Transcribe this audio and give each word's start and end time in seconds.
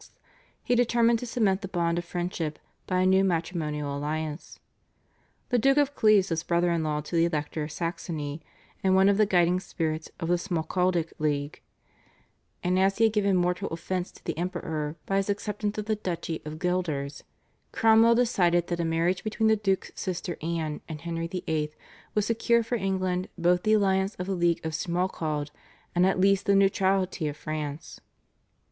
he 0.63 0.73
determined 0.73 1.19
to 1.19 1.27
cement 1.27 1.61
the 1.61 1.67
bond 1.67 1.99
of 1.99 2.03
friendship 2.03 2.57
by 2.87 3.01
a 3.01 3.05
new 3.05 3.23
matrimonial 3.23 3.95
alliance. 3.95 4.59
The 5.49 5.59
Duke 5.59 5.77
of 5.77 5.93
Cleves 5.93 6.31
was 6.31 6.41
brother 6.41 6.71
in 6.71 6.81
law 6.81 7.01
to 7.01 7.15
the 7.15 7.25
Elector 7.25 7.61
of 7.61 7.71
Saxony 7.71 8.41
and 8.83 8.95
one 8.95 9.09
of 9.09 9.17
the 9.17 9.27
guiding 9.27 9.59
spirits 9.59 10.09
of 10.19 10.27
the 10.27 10.39
Schmalkaldic 10.39 11.13
League, 11.19 11.61
and 12.63 12.79
as 12.79 12.97
he 12.97 13.03
had 13.03 13.13
given 13.13 13.35
mortal 13.35 13.67
offence 13.69 14.11
to 14.13 14.25
the 14.25 14.35
Emperor 14.39 14.95
by 15.05 15.17
his 15.17 15.29
acceptance 15.29 15.77
of 15.77 15.85
the 15.85 15.95
Duchy 15.97 16.41
of 16.45 16.57
Guelders, 16.57 17.21
Cromwell 17.71 18.15
decided 18.15 18.65
that 18.69 18.79
a 18.79 18.83
marriage 18.83 19.23
between 19.23 19.49
the 19.49 19.55
Duke's 19.55 19.91
sister, 19.93 20.35
Anne, 20.41 20.81
and 20.89 21.01
Henry 21.01 21.27
VIII. 21.27 21.69
would 22.15 22.23
secure 22.23 22.63
for 22.63 22.73
England 22.73 23.27
both 23.37 23.61
the 23.61 23.73
alliance 23.73 24.15
of 24.15 24.25
the 24.25 24.33
League 24.33 24.65
of 24.65 24.73
Schmalkald 24.73 25.51
and 25.93 26.07
at 26.07 26.19
least 26.19 26.47
the 26.47 26.55
neutrality 26.55 27.27
of 27.27 27.37
France. 27.37 28.01